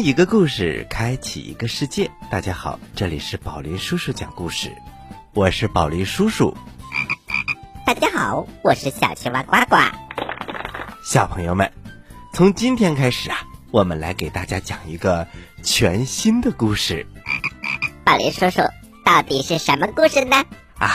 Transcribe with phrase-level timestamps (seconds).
[0.00, 2.10] 一个故事，开启一个世界。
[2.30, 4.70] 大家好，这里是宝林叔叔讲故事，
[5.32, 6.56] 我是宝林叔叔。
[7.86, 9.76] 大家好，我是小青蛙呱呱。
[11.02, 11.72] 小朋友们，
[12.32, 13.38] 从今天开始啊，
[13.70, 15.26] 我们来给大家讲一个
[15.62, 17.06] 全新的故事。
[18.04, 18.62] 宝林叔叔，
[19.04, 20.44] 到底是什么故事呢？
[20.78, 20.90] 啊，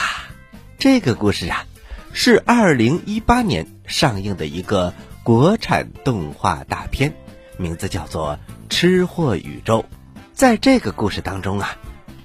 [0.78, 1.66] 这个故事啊，
[2.12, 7.14] 是二零一八年上映的一个国产动画大片。
[7.58, 8.38] 名字叫做
[8.72, 9.80] 《吃货宇宙》。
[10.32, 11.76] 在这个故事当中啊，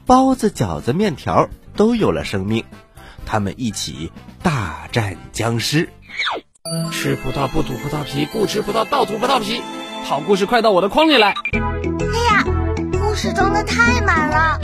[0.06, 2.64] 包子、饺子、面条都有了生命，
[3.26, 5.90] 他们一起大战僵尸。
[6.90, 9.62] 吃葡萄不吐葡萄皮，不吃葡萄倒吐葡萄皮。
[10.06, 11.34] 好故事快到我的筐里来！
[11.34, 12.46] 哎呀，
[12.94, 14.60] 故事装的太满了。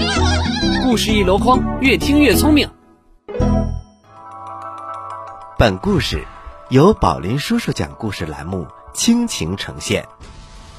[0.84, 2.70] 故事一箩筐，越听越聪明。
[5.58, 6.24] 本故事
[6.70, 10.08] 由宝林叔叔讲故事栏目倾情呈现。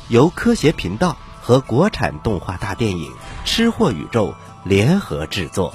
[0.08, 3.10] 由科学频道和国产动画大电影
[3.46, 4.34] 《吃货宇宙》
[4.68, 5.74] 联合制作，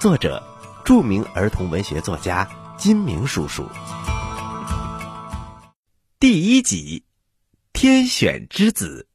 [0.00, 0.42] 作者
[0.84, 3.64] 著名儿童文学作家金明叔叔。
[6.18, 7.04] 第一集，
[7.72, 9.06] 天选之子。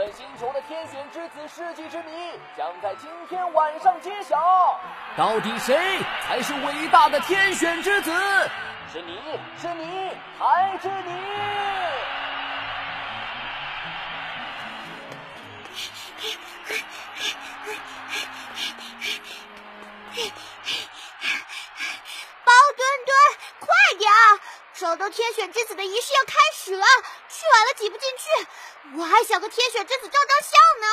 [0.00, 4.80] 粉星球的天选之子世纪之谜将在今天晚上揭晓。
[5.14, 8.10] 到底谁才是伟大的天选之子？
[8.90, 9.20] 是你
[9.60, 11.10] 是你还是你？
[22.42, 23.14] 包墩墩，
[23.60, 23.68] 快
[23.98, 24.40] 点儿！
[24.72, 26.32] 手动天选之子的仪式要开
[27.52, 28.24] 晚了挤不进去。
[28.98, 30.86] 我还想和天选之子照张相呢。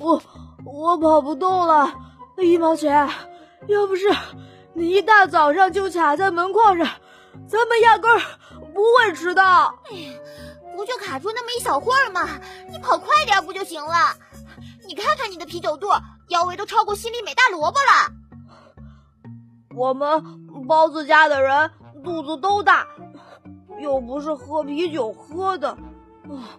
[0.00, 0.22] 我
[0.64, 1.92] 我跑不动了，
[2.38, 3.08] 一毛钱。
[3.68, 4.06] 要不是
[4.74, 6.86] 你一大早上就卡在门框上，
[7.48, 8.20] 咱们压根儿
[8.74, 9.74] 不会迟到。
[10.76, 12.28] 不就卡住那么一小会儿吗？
[12.68, 14.16] 你跑快点不就行了？
[14.86, 15.88] 你看看你的啤酒肚，
[16.28, 18.12] 腰围都超过心里美大萝卜了。
[19.74, 21.70] 我们包子家的人
[22.04, 22.86] 肚子都大。
[23.78, 26.58] 又不是喝啤酒喝的，啊！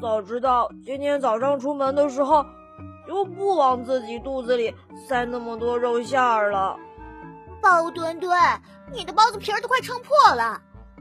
[0.00, 2.44] 早知道今天早上出门的时候，
[3.06, 4.74] 就不往自己肚子里
[5.08, 6.76] 塞那么多肉馅儿了。
[7.62, 8.38] 包墩墩，
[8.92, 10.60] 你的包子皮儿都快撑破了，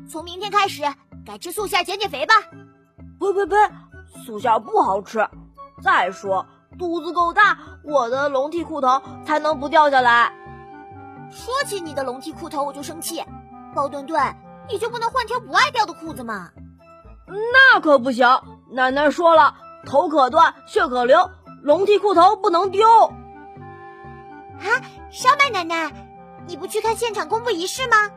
[0.10, 0.84] 从明天开始
[1.26, 2.36] 改吃素馅减减肥吧。
[3.20, 3.56] 呸呸呸，
[4.26, 5.28] 素馅不好吃。
[5.82, 6.46] 再说
[6.80, 10.32] 肚子够大，我的龙屉裤头才能不掉下来。
[11.30, 13.22] 说起你的龙屉裤头，我就生气，
[13.74, 14.18] 包墩墩。
[14.70, 16.52] 你就不能换条不爱掉的裤子吗？
[17.28, 18.28] 那可不行！
[18.72, 19.56] 奶奶说了，
[19.86, 21.30] 头可断，血可流，
[21.64, 22.88] 龙屉裤头不能丢。
[24.58, 24.66] 啊，
[25.12, 25.92] 烧麦奶奶，
[26.48, 28.10] 你不去看现场公布仪式吗？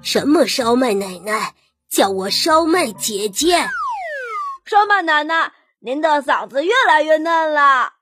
[0.00, 1.54] 什么烧麦奶奶？
[1.90, 3.68] 叫我烧麦姐姐。
[4.64, 7.92] 烧麦奶奶，您的嗓子越来越嫩了。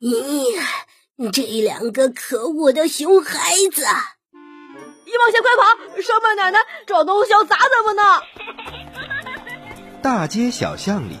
[0.00, 3.84] 咦，这两个可恶的熊孩子！
[5.10, 5.62] 一毛钱快跑！
[6.00, 8.02] 烧麦奶奶找东西要砸咱们呢！
[10.00, 11.16] 大街小巷里，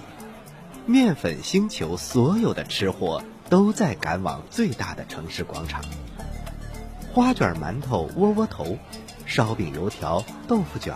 [0.86, 5.82] 面粉星球所有的吃货都在赶往最大的城市广场。
[7.12, 8.78] 花卷、馒头、窝窝头、
[9.26, 10.94] 烧饼、油条、豆腐卷、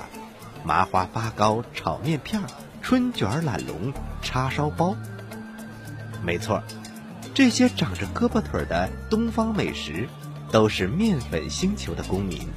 [0.63, 2.41] 麻花发糕、炒面片、
[2.81, 3.93] 春卷、懒龙、
[4.23, 4.95] 叉烧包。
[6.23, 6.63] 没错，
[7.35, 10.09] 这些长着胳膊腿的东方美食，
[10.53, 12.49] 都是面粉星球的公民。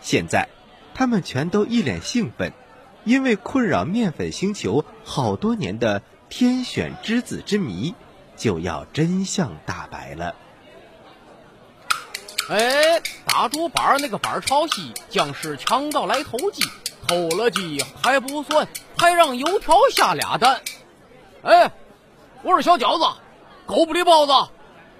[0.00, 0.48] 现在，
[0.94, 2.52] 他们全都一脸兴奋，
[3.04, 7.94] 因为困扰面粉星球好多年的天选之子之谜
[8.36, 10.34] 就要真相大白了。
[12.48, 16.62] 哎，打竹板那个板抄袭，僵尸强盗来偷鸡，
[17.06, 18.66] 偷了鸡还不算，
[18.98, 20.60] 还让油条下俩蛋。
[21.42, 21.70] 哎，
[22.42, 23.20] 我说小饺子，
[23.66, 24.32] 狗不理包子，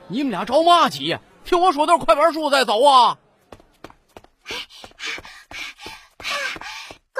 [0.06, 1.18] 你们俩着嘛急？
[1.44, 3.18] 听我说段快板书再走啊！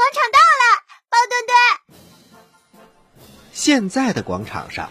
[0.00, 0.64] 广场到了，
[1.10, 1.52] 包墩墩。
[3.52, 4.90] 现在的广场上，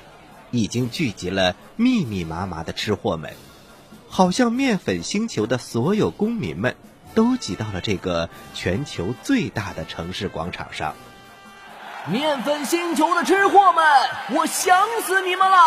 [0.52, 3.34] 已经聚集了密密麻麻的吃货们，
[4.08, 6.76] 好像面粉星球的所有公民们
[7.16, 10.94] 都挤到了这个全球最大的城市广场上。
[12.06, 13.84] 面粉星球的吃货们，
[14.30, 15.58] 我想死你们了！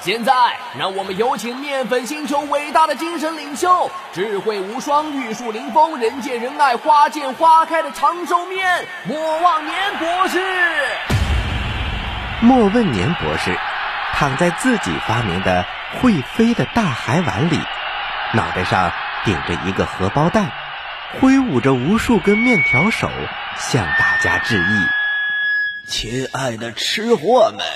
[0.00, 0.32] 现在，
[0.78, 10.40] 让我们有请面粉星球伟大的精神领袖、智慧无双、玉树临风、人见人爱、花见花开的长寿面莫忘年博士。
[12.40, 13.58] 莫问年博士
[14.14, 15.66] 躺在自己发明的
[16.00, 17.60] 会飞的大海碗里，
[18.32, 18.92] 脑袋上
[19.24, 20.52] 顶着一个荷包蛋，
[21.20, 23.10] 挥舞着无数根面条手，
[23.56, 24.86] 向大家致意
[25.88, 27.66] ：“亲爱的吃货们，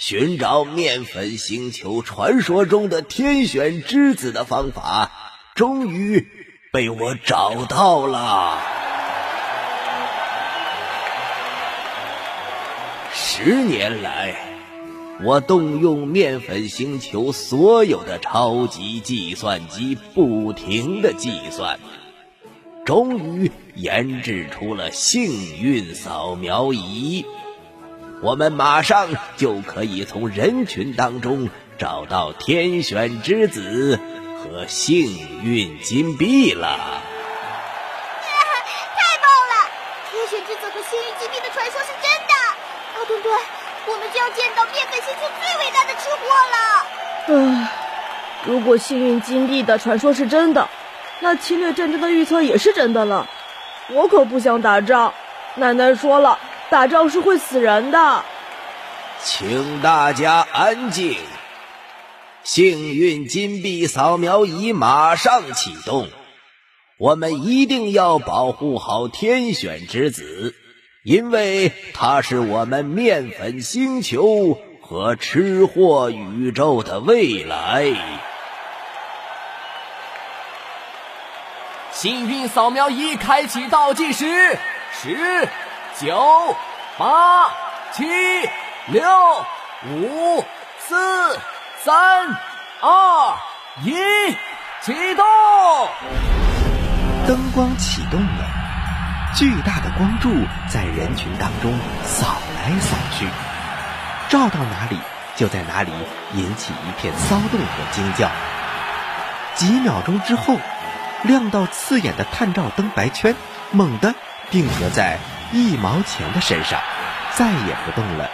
[0.00, 5.12] 寻找面粉星球传说中的天选之子的方法，
[5.54, 6.26] 终于
[6.72, 8.58] 被我找到了。”
[13.12, 14.36] 十年来，
[15.22, 21.78] 我动用面粉星球所有的超级计算机，不停的计算，
[22.86, 27.26] 终于研制出了幸运扫描仪。
[28.22, 29.08] 我们马上
[29.38, 33.98] 就可以从人群当中找到天选之子
[34.38, 36.68] 和幸运金币了。
[38.28, 39.70] 太棒了！
[40.10, 42.34] 天选之子和幸运金币的传说是真的。
[42.98, 43.32] 奥顿顿，
[43.86, 46.56] 我们就要见到面粉星球最伟大的吃货了。
[47.28, 47.72] 唉，
[48.44, 50.68] 如果幸运金币的传说是真的，
[51.20, 53.26] 那侵略战争的预测也是真的了。
[53.88, 55.14] 我可不想打仗。
[55.56, 56.38] 奶奶说了，
[56.70, 58.24] 打仗是会死人的。
[59.22, 61.16] 请大家安静。
[62.42, 66.08] 幸运金币扫描仪马上启动。
[66.98, 70.54] 我们一定要保护好天选之子。
[71.02, 77.94] 因为他是我们面粉星球和吃货宇宙的未来。
[81.90, 84.58] 幸运扫描仪开启倒计时：
[84.92, 85.48] 十、
[85.98, 86.56] 九、
[86.96, 87.48] 八、
[87.92, 88.04] 七、
[88.86, 89.02] 六、
[89.88, 90.44] 五、
[90.78, 91.38] 四、
[91.82, 92.28] 三、
[92.80, 93.36] 二、
[93.82, 93.92] 一，
[94.82, 95.24] 启动！
[97.26, 98.44] 灯光启动了。
[99.36, 100.30] 巨大的光柱
[100.68, 101.72] 在人群当中
[102.04, 102.26] 扫
[102.56, 103.26] 来扫去，
[104.28, 104.98] 照到哪里
[105.36, 105.92] 就在哪里
[106.34, 108.28] 引起一片骚动和惊叫。
[109.54, 110.56] 几秒钟之后，
[111.22, 113.36] 亮到刺眼的探照灯白圈
[113.70, 114.14] 猛地
[114.50, 115.18] 定格在
[115.52, 116.80] 一毛钱的身上，
[117.34, 118.30] 再也不动了。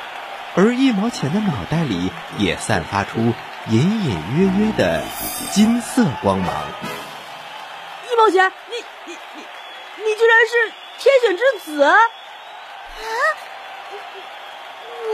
[0.55, 3.33] 而一毛钱的脑袋里也散发出
[3.69, 5.03] 隐隐约约的
[5.51, 6.55] 金色光芒。
[8.11, 9.43] 一毛钱，你你你
[10.05, 10.73] 你居然是！
[10.99, 11.83] 天选之子？
[11.83, 11.95] 啊！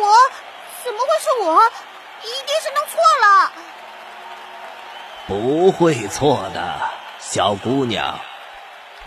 [0.00, 0.14] 我
[0.84, 1.60] 怎么会是我？
[2.22, 3.52] 一定是弄错了。
[5.27, 6.81] 不会错的，
[7.19, 8.20] 小姑娘，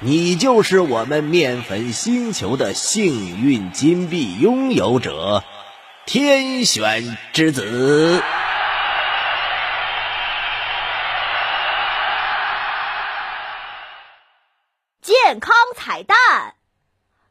[0.02, 5.42] 你就是我们面粉星球的幸运金币拥有者，
[6.06, 8.22] 天选之子。
[15.02, 16.18] 健康彩蛋。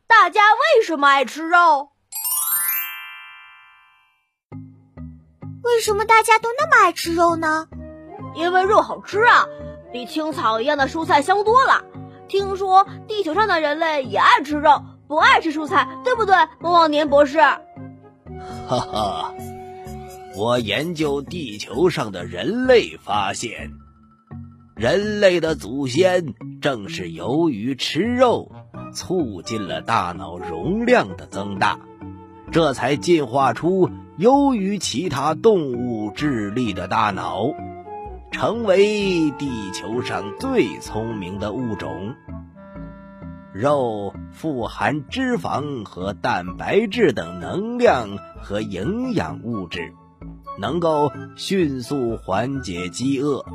[0.06, 1.90] 大家为什么爱吃肉？
[5.62, 7.68] 为什么大家都那么爱吃肉呢？
[8.35, 9.44] 因为肉好吃啊，
[9.92, 11.85] 比青草一样的蔬菜香多了。
[12.28, 17.38] 听说地球上的人类也爱吃肉，不爱吃蔬菜，对不对，莫忘年博士？
[17.38, 17.60] 哈
[18.68, 19.34] 哈，
[20.36, 23.72] 我研究地球上的人类发现，
[24.74, 28.52] 人类的祖先正是由于吃肉。
[28.94, 31.80] 促进了大脑容量的增大，
[32.52, 37.42] 这才进化出优于其他动物智力的大脑，
[38.34, 42.16] 成为地球上最聪明的物种。
[43.52, 49.92] 肉富含脂肪和蛋白质等能量和营养物质，
[50.58, 53.46] 能够迅速缓解饥饿，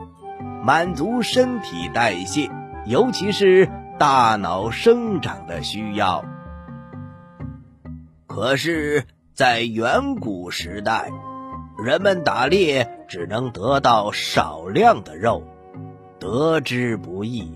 [0.63, 2.49] 满足身体代谢，
[2.87, 3.69] 尤其是。
[3.99, 6.23] 大脑生长的需要。
[8.27, 11.11] 可是，在远古时代，
[11.83, 15.43] 人们打猎只能得到少量的肉，
[16.19, 17.51] 得之不易。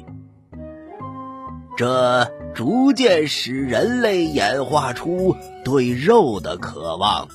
[1.78, 7.28] 这逐渐使人类演化出对肉的渴望，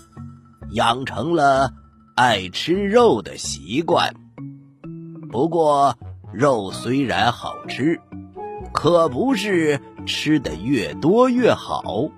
[0.72, 1.72] 养成了
[2.16, 4.12] 爱吃肉的习惯。
[5.30, 5.96] 不过，
[6.32, 8.00] 肉虽然好吃。
[8.72, 12.10] 可不是吃的越多越好，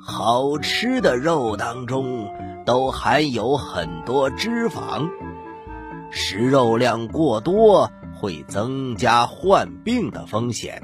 [0.00, 2.28] 好吃的肉当中
[2.64, 5.08] 都含有很多脂肪，
[6.10, 10.82] 食肉量过多会增加患病的风险，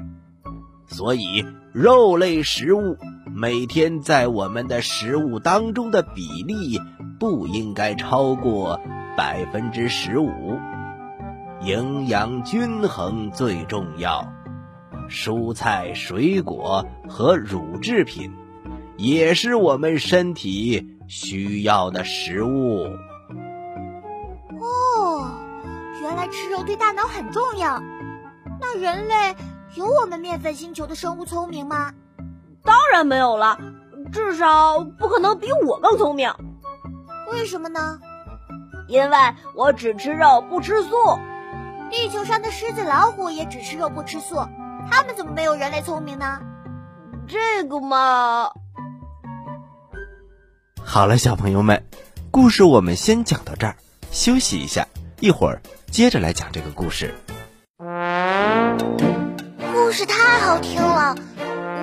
[0.87, 2.97] 所以肉类食物
[3.33, 6.79] 每天在我们的食物当中的比例
[7.19, 8.79] 不应该超过
[9.15, 10.57] 百分之十五，
[11.61, 14.33] 营养均衡最重要。
[15.09, 18.31] 蔬菜、水果和乳制品，
[18.99, 22.83] 也是我们身体需要的食物。
[24.59, 25.31] 哦，
[26.01, 27.81] 原来吃肉对大脑很重要。
[28.59, 29.33] 那人类
[29.75, 31.93] 有我们面粉星球的生物聪明吗？
[32.65, 33.57] 当然没有了，
[34.11, 36.29] 至少不可能比我更聪明。
[37.31, 37.97] 为什么呢？
[38.89, 39.17] 因为
[39.55, 40.89] 我只吃肉不吃素。
[41.89, 44.35] 地球上的狮子、老虎也只吃肉不吃素，
[44.91, 46.41] 它们怎么没有人类聪明呢？
[47.27, 48.51] 这个嘛……
[50.91, 51.83] 好了，小朋友们，
[52.31, 53.75] 故事我们先讲到这儿，
[54.11, 54.87] 休息一下，
[55.19, 57.13] 一会儿接着来讲这个故事。
[59.71, 61.15] 故事太好听了，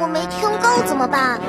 [0.01, 1.41] 我没听够怎么办？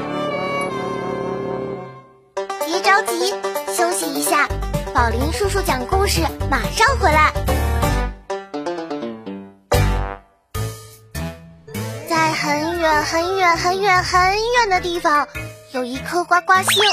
[2.67, 3.33] 别着急，
[3.75, 4.47] 休息一下，
[4.93, 6.21] 宝林叔叔讲故事
[6.51, 7.33] 马上回来。
[12.07, 15.27] 在很远很远很远很远的地方，
[15.73, 16.83] 有一颗呱呱星。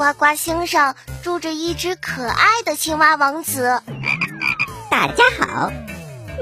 [0.00, 3.82] 呱呱星上住着一只可爱的青蛙王子。
[4.90, 5.70] 大家好，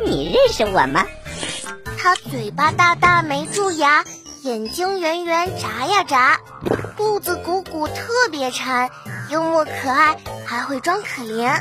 [0.06, 1.04] 你认识我吗？
[1.98, 4.04] 它嘴巴大大没蛀牙，
[4.42, 6.38] 眼睛圆圆眨呀眨，
[6.96, 8.90] 肚子鼓鼓特别馋，
[9.28, 11.60] 幽默可爱，还会装可怜。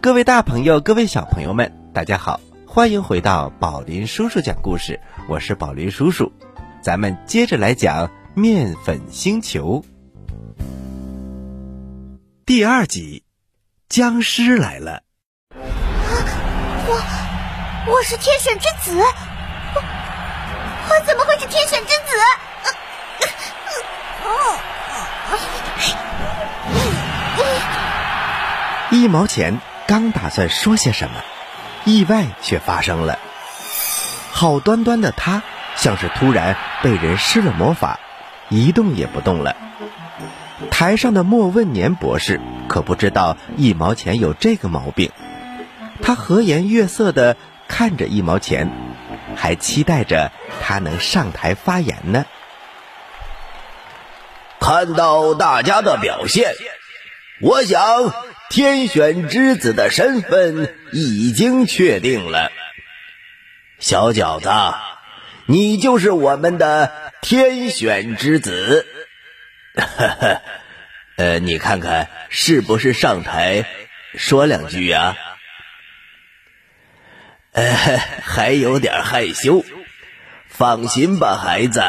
[0.00, 4.98] 各位大朋友，各位小朋友们，大家好，欢迎回到宝林叔叔讲故事，
[5.28, 6.32] 我是宝林叔叔，
[6.80, 8.10] 咱们接着来讲。
[8.34, 9.82] 面粉星球
[12.44, 13.24] 第二集，
[13.88, 15.02] 僵尸来了。
[15.54, 17.02] 我
[17.86, 19.82] 我是天选之子，我
[20.88, 22.12] 我怎么会是天选之子？
[28.96, 31.22] 一毛钱刚打算说些什么，
[31.84, 33.18] 意外却发生了。
[34.30, 35.42] 好端端的他，
[35.76, 38.00] 像是突然被人施了魔法。
[38.48, 39.56] 一动也不动了。
[40.70, 45.10] 台上的莫问年博士可不知道一毛钱有这个毛病，
[46.00, 47.36] 他和颜悦色的
[47.66, 48.70] 看着一毛钱，
[49.34, 50.30] 还期待着
[50.62, 52.24] 他能上台发言呢。
[54.60, 56.54] 看到大家的表现，
[57.42, 57.82] 我想
[58.50, 62.50] 天选之子的身份已经确定了。
[63.78, 64.50] 小饺子，
[65.46, 67.06] 你就是我们的。
[67.22, 68.86] 天选之子，
[69.74, 69.84] 哈
[70.20, 70.42] 哈
[71.16, 73.64] 呃，你看看是不是上台
[74.14, 75.16] 说两句呀？
[77.50, 77.74] 呃，
[78.22, 79.64] 还有点害羞。
[80.46, 81.82] 放心吧，孩子，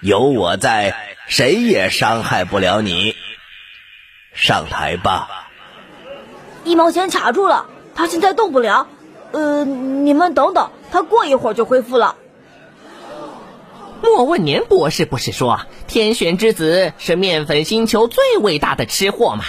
[0.00, 3.14] 有我在，谁也伤害不了你。
[4.34, 5.35] 上台吧。
[6.66, 8.88] 一毛钱卡住了，他现在动不了。
[9.30, 12.16] 呃，你们等等，他过一会儿就恢复了。
[14.02, 19.44] 莫问年博士不是说天选之子是面粉星球最伟大的吃货吗？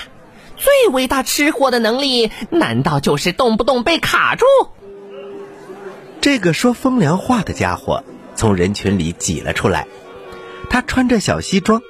[0.57, 4.45] 最伟大吃货的能力难道就是动不动被卡住？
[6.21, 8.03] 这个说风凉话的家伙
[8.35, 9.87] 从人群里挤了出来，
[10.69, 11.81] 他穿着小西装，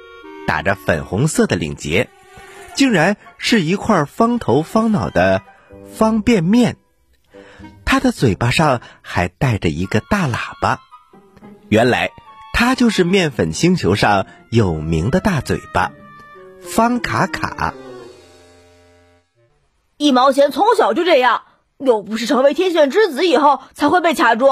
[0.46, 2.08] 打着粉红色的领结，
[2.78, 5.42] 竟然是一块方头方脑的
[5.92, 6.76] 方便面。
[7.84, 10.78] 他的嘴巴上还带着一个大喇叭，
[11.68, 12.12] 原来。
[12.52, 15.90] 他就是面粉星球上有名的大嘴巴，
[16.60, 17.74] 方卡卡。
[19.96, 21.42] 一毛钱从小就这样，
[21.78, 24.46] 又不是成为天选之子以后才会被卡住。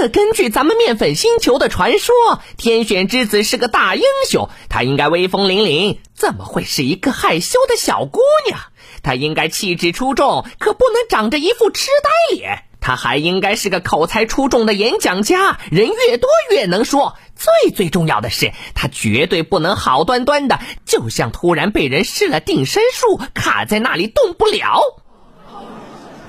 [0.00, 2.14] 可根据咱们面粉星球的传说，
[2.56, 8.58] 天选之子是个大英雄，他应该威风凛凛，怎么会是一个害羞的小姑娘？
[9.02, 12.62] 他应该气质出众，可不能长着一副痴呆脸。
[12.80, 17.16] 他还应该是个口才出众的演讲家，人越多越能说。
[17.36, 24.80] 最最重要的是，他绝对不能好端端的，就像突然被人施了定身术，卡在那里动不了。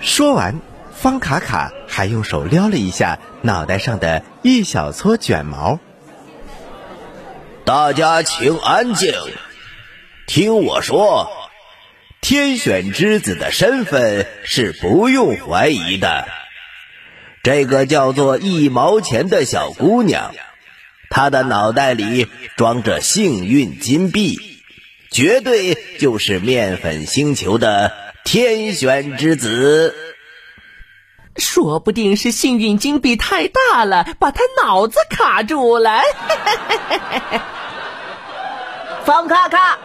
[0.02, 0.60] 说完，
[1.02, 5.80] 方卡卡还用手撩了一下脑袋上的一小撮卷毛。
[7.66, 9.12] 大家请安静，
[10.28, 11.28] 听我说。
[12.22, 16.28] 天选之子的身份是不用怀疑的。
[17.42, 20.36] 这个叫做一毛钱的小姑娘，
[21.10, 22.28] 她的脑袋里
[22.58, 24.40] 装着幸运金币，
[25.10, 27.92] 绝对就是面粉星球的
[28.24, 29.96] 天选之子。
[31.38, 36.02] 说不定是幸运金币太大了，把他脑子卡住了。
[39.06, 39.80] 方卡卡，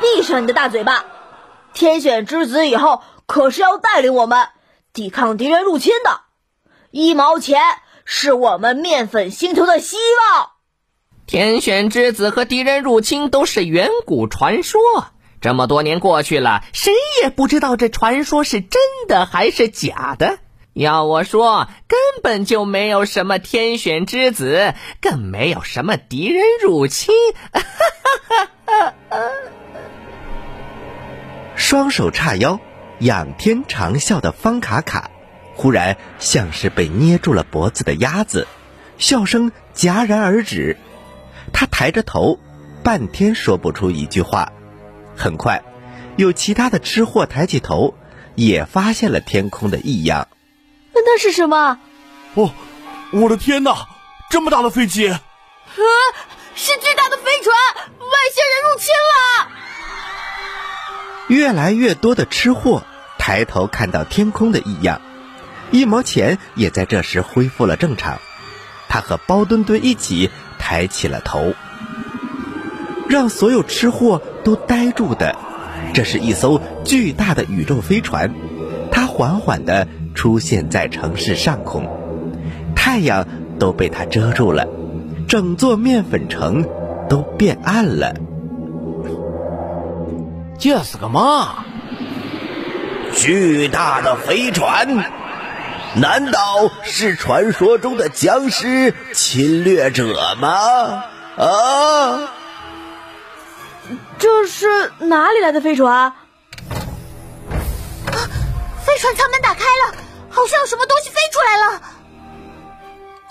[0.00, 1.04] 闭上你的大嘴巴！
[1.72, 4.48] 天选之子以后可是要带领我们
[4.92, 6.20] 抵抗敌人入侵的。
[6.90, 7.60] 一毛钱
[8.04, 10.50] 是我们面粉星球的希望。
[11.26, 14.80] 天选之子和敌人入侵都是远古传说，
[15.40, 16.92] 这么多年过去了，谁
[17.22, 20.38] 也不知道这传说是真的还是假的。
[20.72, 27.14] 要我说，根本就没有什么天选之子，更没有什么敌人入侵。
[31.56, 32.60] 双手叉腰，
[33.00, 35.10] 仰天长啸的方卡卡，
[35.54, 38.46] 忽然像是被捏住了脖子的鸭子，
[38.96, 40.78] 笑声戛然而止。
[41.52, 42.38] 他抬着头，
[42.84, 44.52] 半天说不出一句话。
[45.16, 45.62] 很快，
[46.16, 47.94] 有其他的吃货抬起头，
[48.36, 50.28] 也发现了天空的异样。
[50.92, 51.78] 那是什么？
[52.34, 52.52] 哦，
[53.12, 53.88] 我的天哪！
[54.30, 55.08] 这么大的飞机！
[55.08, 55.20] 啊，
[56.54, 57.56] 是巨大的飞船！
[57.98, 59.48] 外星人入侵了！
[61.26, 62.84] 越来越多的吃货
[63.18, 65.00] 抬头看到天空的异样，
[65.72, 68.20] 一毛钱也在这时恢复了正常。
[68.88, 71.54] 他和包墩墩一起抬起了头。
[73.08, 75.36] 让所有吃货都呆住的，
[75.92, 78.32] 这是一艘巨大的宇宙飞船，
[78.92, 79.88] 它缓缓的。
[80.14, 81.86] 出现在城市上空，
[82.74, 83.26] 太阳
[83.58, 84.66] 都被它遮住了，
[85.28, 86.66] 整座面粉城
[87.08, 88.14] 都变暗了。
[90.58, 91.64] 这是个嘛？
[93.14, 95.04] 巨大的飞船？
[95.96, 101.02] 难道是传说中的僵尸侵略者吗？
[101.36, 102.28] 啊！
[104.18, 104.66] 这是
[105.00, 106.12] 哪里来的飞船？
[109.00, 109.94] 船舱门打开了。
[110.32, 111.82] 好像有什么东西飞出来了！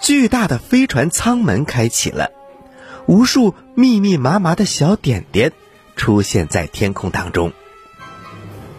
[0.02, 2.32] 巨大的飞船舱门开启了，
[3.06, 5.54] 无数密密麻麻的小点点
[5.96, 7.54] 出现在天空当中。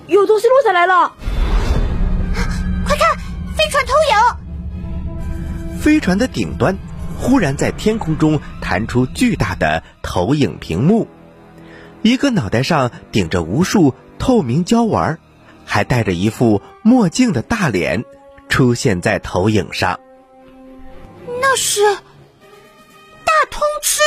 [0.07, 1.15] 有东西落下来了！
[2.85, 3.17] 快看，
[3.57, 5.79] 飞船投影！
[5.81, 6.77] 飞船的顶端
[7.19, 11.09] 忽然在天空中弹出巨大的投影屏幕，
[12.03, 15.19] 一个脑袋上顶着无数透明胶丸。
[15.65, 18.05] 还戴着一副墨镜的大脸
[18.49, 20.01] 出现在投影上。
[21.41, 24.01] 那是大通吃，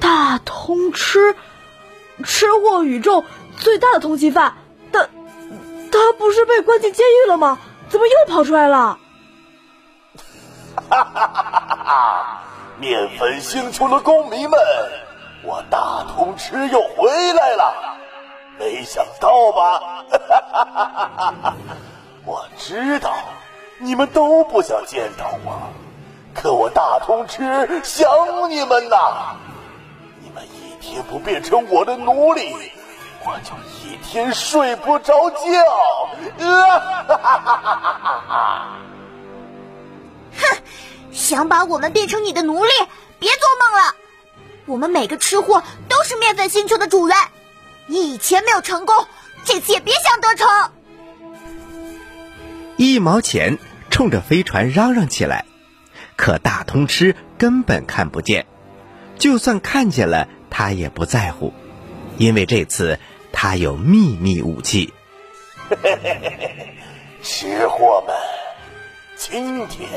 [0.00, 1.34] 大通吃，
[2.24, 3.24] 吃货宇宙
[3.56, 4.54] 最大的通缉犯。
[4.92, 5.08] 他
[5.90, 7.58] 他不是被关进监狱了吗？
[7.88, 8.98] 怎么又跑出来了？
[10.90, 12.42] 哈哈哈哈哈！
[12.78, 14.58] 面粉星球的公民们，
[15.42, 17.97] 我大通吃又回来了。
[18.58, 20.04] 没想到吧？
[22.24, 23.14] 我知道
[23.78, 25.58] 你们都不想见到我，
[26.34, 27.42] 可我大通吃
[27.84, 28.08] 想
[28.50, 29.36] 你们呐！
[30.20, 32.54] 你们一天不变成我的奴隶，
[33.24, 35.38] 我就一天睡不着觉。
[40.38, 40.56] 哼，
[41.12, 42.70] 想把我们变成你的奴隶？
[43.18, 43.94] 别做梦了！
[44.66, 47.16] 我们每个吃货都是面粉星球的主人。
[47.88, 48.94] 你以前没有成功，
[49.44, 50.72] 这次也别想得逞！
[52.76, 53.58] 一毛钱
[53.90, 55.46] 冲着飞船嚷嚷起来，
[56.14, 58.46] 可大通吃根本看不见，
[59.18, 61.54] 就算看见了，他也不在乎，
[62.18, 63.00] 因为这次
[63.32, 64.92] 他有秘密武器。
[67.22, 68.14] 吃货们，
[69.16, 69.88] 今天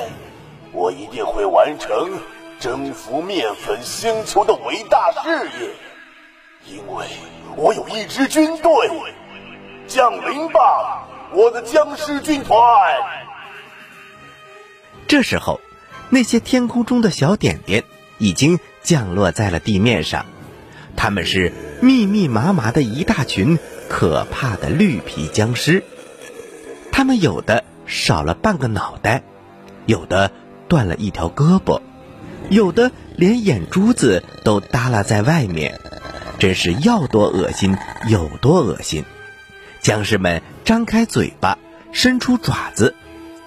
[0.72, 2.20] 我一定会完成
[2.60, 5.70] 征服面粉星球的伟大事业，
[6.68, 7.06] 因为。
[7.58, 8.72] 我有一支军队，
[9.86, 12.58] 降临吧，我的僵尸军团！
[15.06, 15.60] 这时候，
[16.10, 17.84] 那些天空中的小点点
[18.20, 20.26] 已经降落在了地面上，
[20.96, 25.84] 他们是密密麻麻的一大群可怕的绿皮僵尸。
[26.90, 29.24] 他们有的少了半个脑袋，
[29.86, 30.32] 有的
[30.70, 31.82] 断了一条胳膊，
[32.50, 35.82] 有的连眼珠子都耷拉在外面。
[36.42, 37.78] 真是要多恶心
[38.10, 39.06] 有多恶心！
[39.80, 41.60] 僵尸们张开嘴巴，
[41.92, 42.96] 伸出爪子，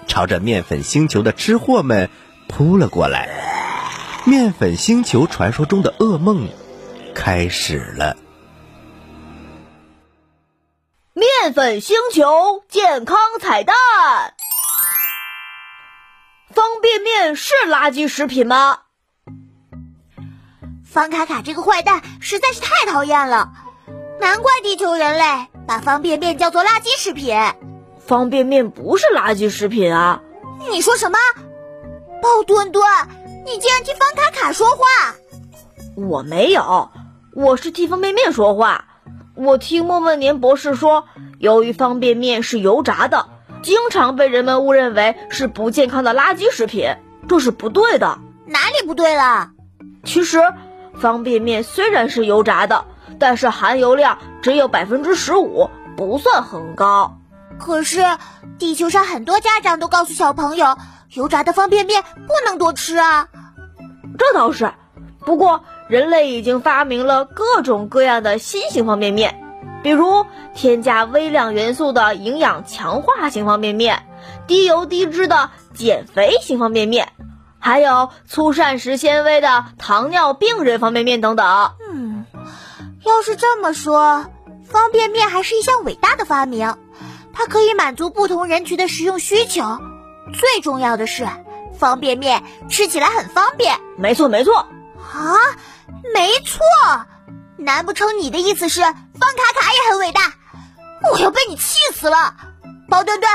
[0.07, 2.09] 朝着面粉星球的吃货们
[2.47, 4.23] 扑了过来。
[4.23, 6.47] 面粉星球传说中的噩梦
[7.13, 8.15] 开始了。
[11.11, 13.75] 面粉星球健康彩蛋：
[16.53, 18.83] 方便面是垃圾食品吗？
[20.95, 23.51] 方卡卡这个坏蛋实在是太讨厌了，
[24.21, 27.35] 难怪地球人类把方便面叫做垃圾食品。
[27.99, 30.21] 方便面不是垃圾食品啊！
[30.71, 31.17] 你说什么？
[32.21, 32.81] 鲍墩墩，
[33.45, 34.85] 你竟然替方卡卡说话！
[35.97, 36.89] 我没有，
[37.33, 38.85] 我是替方便面说话。
[39.35, 41.03] 我听莫问年博士说，
[41.39, 43.27] 由于方便面是油炸的，
[43.61, 46.95] 经常被人们误认为是不健康的垃圾食品，
[47.27, 48.17] 这是不对的。
[48.45, 49.49] 哪里不对了？
[50.05, 50.39] 其实，
[50.99, 52.85] 方便面虽然是油炸的，
[53.19, 57.17] 但是含油量只有百分之十五，不算很高。
[57.57, 58.03] 可是，
[58.59, 60.77] 地球上很多家长都告诉小朋友，
[61.13, 63.27] 油炸的方便面不能多吃啊。
[64.17, 64.73] 这倒是，
[65.19, 69.41] 不过人类已经发明了各种各样的新型方便面，
[69.83, 74.05] 比如添加微量元素的营养强化型方便面，
[74.47, 77.09] 低油低脂的减肥型方便面，
[77.59, 81.71] 还有粗膳食纤维的糖尿病人方便面等等。
[81.91, 82.25] 嗯，
[83.03, 84.25] 要是这么说，
[84.67, 86.75] 方便面还是一项伟大的发明。
[87.33, 89.79] 它可以满足不同人群的食用需求，
[90.33, 91.27] 最重要的是，
[91.77, 93.77] 方便面吃起来很方便。
[93.97, 94.55] 没错，没错。
[94.55, 95.35] 啊，
[96.13, 96.59] 没错。
[97.57, 100.21] 难不成你的意思是方卡卡也很伟大？
[101.11, 102.35] 我要被你气死了，
[102.89, 103.31] 包墩墩。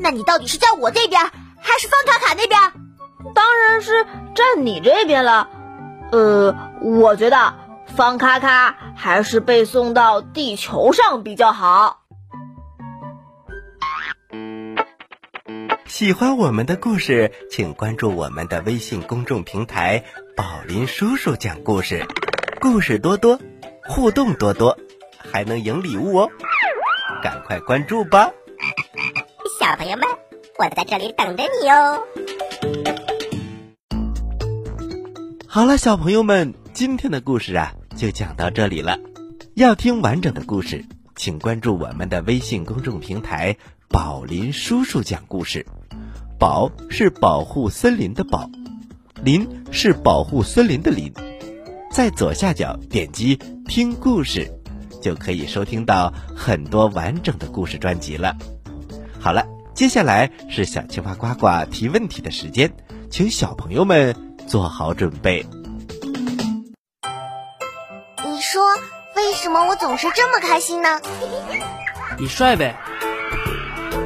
[0.00, 2.60] 那你到底是站我这边，还是方卡卡那边？
[3.34, 4.04] 当然是
[4.34, 5.48] 站你这边了。
[6.12, 7.54] 呃，我觉得
[7.96, 12.00] 方咔咔还是被送到地球上比较好。
[15.86, 20.04] 喜欢我们的故事，请关注我们的微信公众平台
[20.36, 22.06] “宝林叔叔讲故事”，
[22.60, 23.40] 故事多多，
[23.84, 24.78] 互动多多，
[25.32, 26.30] 还能赢礼物哦！
[27.22, 28.30] 赶快关注吧！
[29.58, 30.06] 小朋友们，
[30.58, 32.04] 我在这里等着你哦。
[35.50, 38.98] 好了，小朋友们，今天的故事啊就讲到这里了。
[39.54, 40.84] 要听完整的故事，
[41.16, 43.56] 请关注我们的微信公众平台
[43.88, 45.64] “宝林叔叔讲故事”。
[46.38, 48.50] 宝是保护森林的宝，
[49.24, 51.10] 林是保护森林的林。
[51.90, 53.34] 在左下角点击
[53.66, 54.52] 听故事，
[55.00, 58.36] 就可以收听到很多完整的故事专辑了。
[59.18, 62.70] 好了，接下来是小青蛙呱呱提问题的时间，
[63.08, 64.14] 请小朋友们
[64.48, 65.44] 做好准备。
[68.24, 68.62] 你说
[69.14, 71.00] 为什么我总是这么开心呢？
[72.18, 72.74] 你帅呗，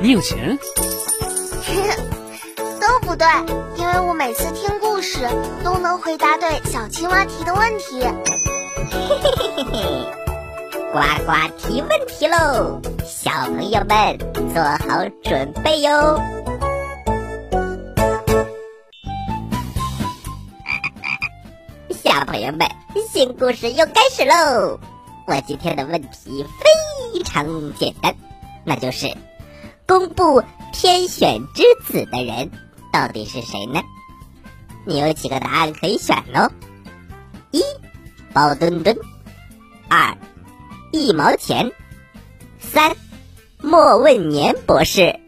[0.01, 0.59] 你有钱。
[2.81, 3.27] 都不对，
[3.77, 5.21] 因为我每次听故事
[5.63, 8.01] 都能回答对小青蛙提的问题。
[8.01, 10.07] 嘿嘿嘿嘿嘿，
[10.93, 14.19] 呱呱提问题喽，小朋友们
[14.53, 16.21] 做好准备哟。
[22.33, 22.67] 朋友们，
[23.11, 24.81] 新故事又开始喽。
[25.27, 26.47] 我今天的问题
[27.13, 28.15] 非常简单，
[28.65, 29.15] 那就是
[29.87, 30.43] 公布
[30.73, 32.51] 天选之子的人。
[32.91, 33.83] 到底是谁呢？
[34.87, 36.51] 你有几个答案可以选喽？
[37.51, 37.61] 一，
[38.33, 38.97] 包墩墩；
[39.91, 40.17] 二，
[40.91, 41.69] 一毛钱；
[42.59, 42.97] 三，
[43.61, 45.21] 莫问年博士。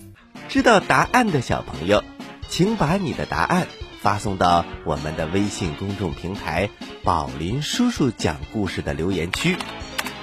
[0.48, 2.02] 知道答案的小朋友，
[2.48, 3.66] 请把你的答案
[4.04, 6.68] 发送到我们的微信公众平台
[7.02, 9.56] “宝林叔叔讲故事”的留言区，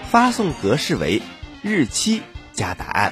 [0.08, 1.20] 发送格式为
[1.64, 2.22] 日期
[2.54, 3.12] 加答案。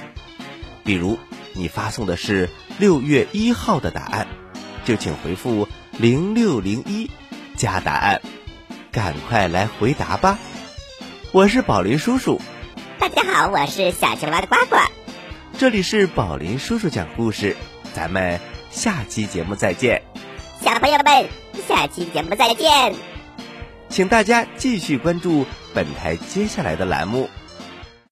[0.84, 1.18] 比如，
[1.54, 2.48] 你发送的是。
[2.78, 4.26] 六月一号的答案，
[4.86, 7.10] 就请回复零六零一
[7.54, 8.22] 加答案，
[8.90, 10.38] 赶快来回答吧！
[11.30, 12.40] 我是宝林叔叔。
[12.98, 14.76] 大家好，我是小青蛙的呱呱。
[15.58, 17.54] 这里是宝林叔叔讲故事，
[17.92, 20.00] 咱们下期节目再见。
[20.90, 21.30] 朋友们，
[21.68, 22.92] 下期节目再见。
[23.88, 27.28] 请大家继续关注本台接下来的栏目。